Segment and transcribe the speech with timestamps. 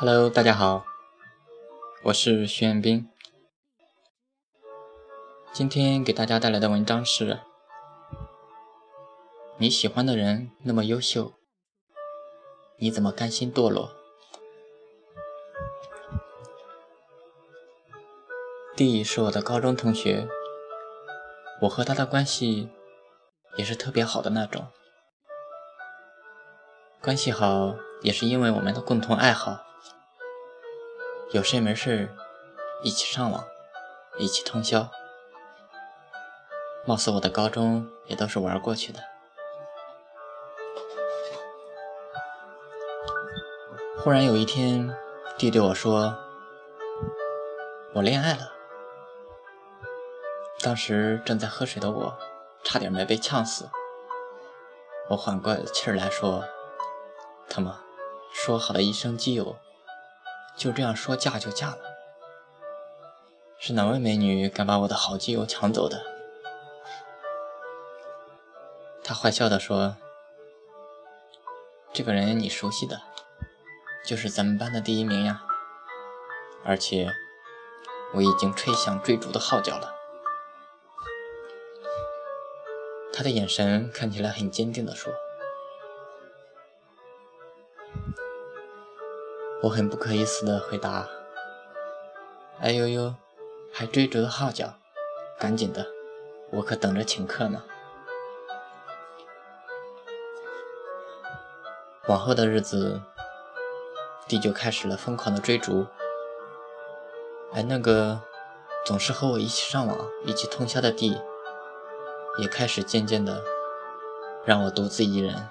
[0.00, 0.86] Hello，大家好，
[2.04, 3.10] 我是徐彦斌。
[5.52, 7.40] 今天给大家带来的文章是：
[9.56, 11.32] 你喜欢的人那么优秀，
[12.76, 13.90] 你怎么甘心堕落
[18.76, 20.28] ？D 是我的高中同学，
[21.62, 22.70] 我和他的关系
[23.56, 24.68] 也是特别好的那种。
[27.02, 29.64] 关系好也是因为我们的共同爱好。
[31.30, 32.08] 有事没事
[32.82, 33.44] 一起上网，
[34.16, 34.88] 一起通宵。
[36.86, 39.00] 貌似我的高中也都是玩过去的。
[43.98, 44.90] 忽然有一天，
[45.36, 46.16] 弟对我说
[47.92, 48.50] ：“我恋爱了。”
[50.64, 52.18] 当时正在喝水的我，
[52.64, 53.68] 差点没被呛死。
[55.10, 56.42] 我缓过气儿来说
[57.50, 57.80] ：“他妈，
[58.32, 59.58] 说好的一生基友。”
[60.58, 61.78] 就这样说嫁就嫁了，
[63.60, 66.04] 是哪位美女敢把我的好基友抢走的？
[69.04, 69.96] 他坏笑的说
[71.94, 73.00] ：“这个人你熟悉的，
[74.04, 75.44] 就是咱们班的第一名呀，
[76.64, 77.08] 而且
[78.14, 79.94] 我已经吹响追逐的号角了。”
[83.14, 85.12] 他的眼神看起来很坚定的说。
[89.60, 91.08] 我很不可思思的回答
[92.62, 93.12] ：“哎呦呦，
[93.72, 94.74] 还追逐的号角，
[95.36, 95.84] 赶紧的，
[96.52, 97.64] 我可等着请客呢。”
[102.06, 103.02] 往后的日子，
[104.28, 105.88] 弟就开始了疯狂的追逐，
[107.52, 108.20] 而那个
[108.86, 111.20] 总是和我一起上网、一起通宵的弟，
[112.38, 113.42] 也开始渐渐的
[114.44, 115.48] 让我独自一人。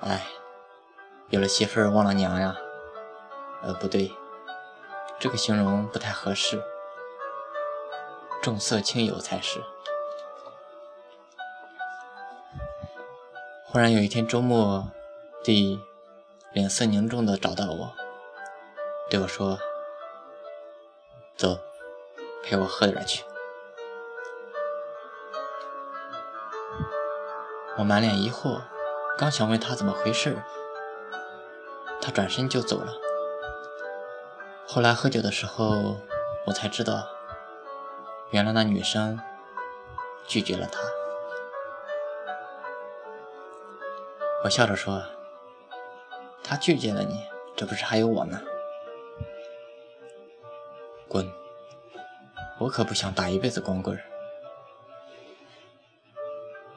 [0.00, 0.26] 哎。
[1.30, 2.56] 有了媳妇儿忘了娘呀？
[3.62, 4.10] 呃，不对，
[5.18, 6.62] 这个形容不太合适，
[8.42, 9.62] 重色轻友才是。
[13.66, 14.88] 忽然有一天周末，
[15.44, 15.78] 弟
[16.52, 17.92] 脸色凝重的找到我，
[19.10, 19.58] 对我说
[21.36, 21.58] ：“走，
[22.42, 23.22] 陪我喝点去。”
[27.76, 28.62] 我满脸疑惑，
[29.18, 30.38] 刚想问他怎么回事。
[32.08, 32.94] 他转身就走了。
[34.66, 35.98] 后来喝酒的时候，
[36.46, 37.06] 我才知道，
[38.30, 39.20] 原来那女生
[40.26, 40.80] 拒绝了他。
[44.42, 45.02] 我笑着说
[46.42, 48.40] ：“他拒绝了你，这不是还有我呢？”
[51.08, 51.30] 滚！
[52.58, 54.02] 我可不想打一辈子光棍。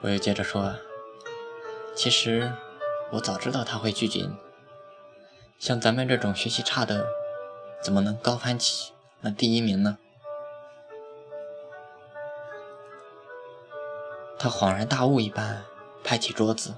[0.01, 0.75] 我又接着说
[1.95, 2.51] ：“其实
[3.11, 4.35] 我早知道他会拒绝你。”
[5.61, 7.05] 像咱们这种学习差的，
[7.83, 9.99] 怎么能高攀起那第一名呢？
[14.39, 15.63] 他恍然大悟一般，
[16.03, 16.73] 拍起桌子，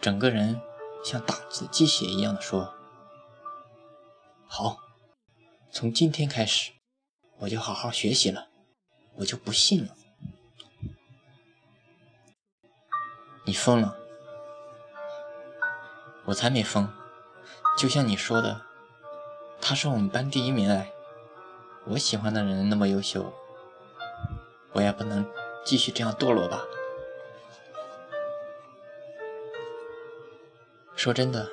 [0.00, 0.60] 整个人
[1.04, 2.74] 像打字鸡血一样的说
[4.50, 4.78] ：“好，
[5.70, 6.72] 从今天开始，
[7.38, 8.48] 我就好好学习了，
[9.18, 9.94] 我就不信了。”
[13.46, 13.96] 你疯了？
[16.24, 16.92] 我才没疯。
[17.76, 18.60] 就像你说的，
[19.60, 20.92] 他是我们班第一名哎，
[21.86, 23.32] 我喜欢的人那么优秀，
[24.72, 25.26] 我也不能
[25.64, 26.62] 继续这样堕落吧。
[30.94, 31.48] 说真的，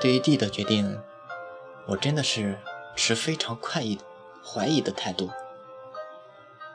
[0.00, 1.00] 对于 D 的决定，
[1.86, 2.58] 我真的是
[2.94, 3.98] 持非常快意、
[4.44, 5.30] 怀疑的态度。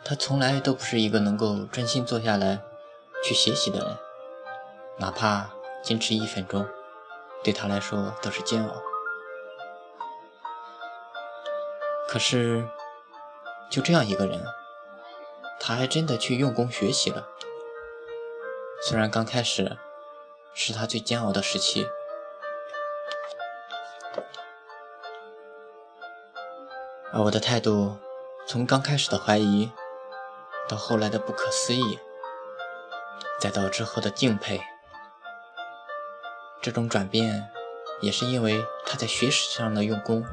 [0.04, 2.60] 他从来都不是一个能够专心坐下来
[3.24, 3.98] 去学习的人，
[5.00, 5.52] 哪怕
[5.82, 6.68] 坚持一分钟。
[7.44, 8.82] 对他来说都是煎熬，
[12.08, 12.66] 可是
[13.70, 14.46] 就这样一个人，
[15.60, 17.28] 他还真的去用功学习了。
[18.82, 19.78] 虽然刚开始
[20.54, 21.86] 是他最煎熬的时期，
[27.12, 27.98] 而我的态度
[28.48, 29.70] 从刚开始的怀疑，
[30.70, 32.00] 到后来的不可思议，
[33.38, 34.62] 再到之后的敬佩。
[36.64, 37.52] 这种转变，
[38.00, 40.26] 也是因为他在学识上的用功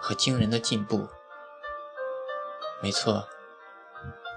[0.00, 1.08] 和惊人的进步。
[2.80, 3.26] 没错，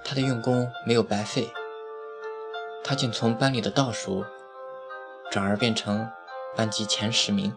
[0.03, 1.53] 他的用功没有白费，
[2.83, 4.25] 他竟从班里的倒数，
[5.29, 6.09] 转而变成
[6.55, 7.55] 班级前十名。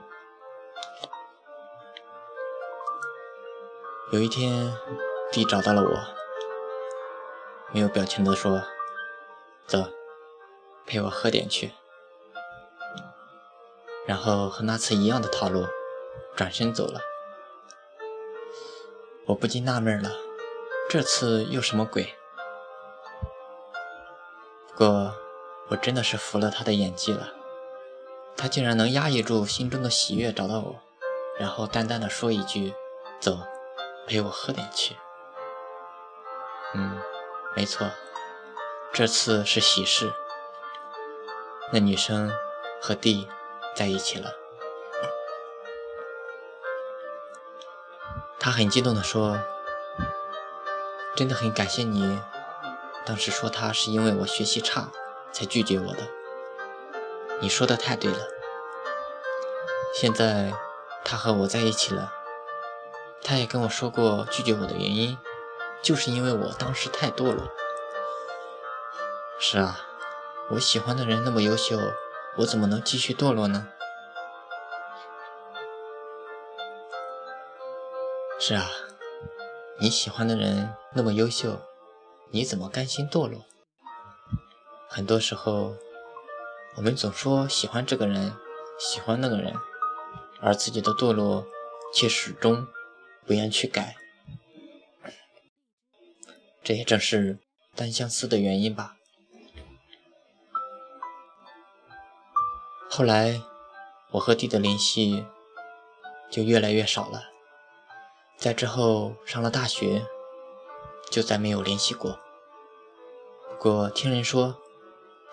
[4.13, 4.71] 有一天，
[5.31, 5.99] 弟找到了我，
[7.73, 8.63] 没有表情的说
[9.67, 9.89] ：“走，
[10.85, 11.73] 陪我喝点去。”
[14.07, 15.67] 然后和那次一样的套路，
[16.37, 17.01] 转身走了。
[19.27, 20.11] 我不禁纳闷了，
[20.91, 22.15] 这次又什么鬼？
[24.69, 25.15] 不过
[25.69, 27.29] 我真的是服了他的演技了，
[28.37, 30.81] 他竟然能压抑住心中的喜悦找到我，
[31.39, 32.75] 然后淡淡的说一句
[33.21, 33.39] ：“走，
[34.07, 34.97] 陪我喝点去。”
[36.75, 36.99] 嗯，
[37.55, 37.87] 没错，
[38.93, 40.13] 这次是喜事，
[41.73, 42.33] 那女生
[42.81, 43.29] 和 D
[43.75, 44.35] 在一起了。
[48.39, 49.39] 他很激动地说
[51.15, 52.21] ：“真的很感谢你，
[53.07, 54.89] 当时说他是因为我学习差
[55.31, 56.09] 才拒绝我的。
[57.41, 58.19] 你说的太对了。
[59.95, 60.53] 现在
[61.05, 62.13] 他和我在一起了，
[63.23, 65.19] 他也跟我说过拒绝我的原因，
[65.81, 67.49] 就是因为我当时太堕落。
[69.39, 69.81] 是啊，
[70.51, 71.79] 我喜欢的人那么优秀，
[72.39, 73.69] 我怎么能继续堕落呢？”
[78.41, 78.69] 是啊，
[79.79, 81.61] 你喜欢的人那么优秀，
[82.31, 83.45] 你怎么甘心堕落？
[84.89, 85.77] 很多时候，
[86.77, 88.35] 我们总说喜欢这个人，
[88.81, 89.55] 喜欢那个人，
[90.41, 91.47] 而自己的堕落
[91.95, 92.67] 却始终
[93.25, 93.95] 不愿去改。
[96.65, 97.39] 这也正是
[97.77, 98.97] 单相思的原因吧。
[102.95, 103.41] 后来，
[104.11, 105.25] 我和弟的联系
[106.31, 107.23] 就越来越少了。
[108.37, 110.05] 在之后上了大学，
[111.11, 112.21] 就再没有联系过。
[113.49, 114.57] 不过听人说，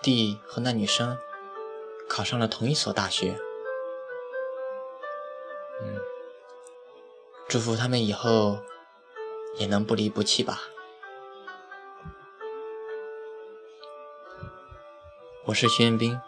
[0.00, 1.18] 弟和那女生
[2.08, 3.38] 考上了同一所大学。
[5.82, 6.00] 嗯，
[7.46, 8.58] 祝福他们以后
[9.58, 10.62] 也能不离不弃吧。
[15.44, 16.18] 我是徐彦斌，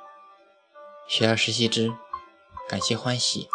[1.07, 1.93] 学而时习之，
[2.69, 3.49] 感谢欢喜。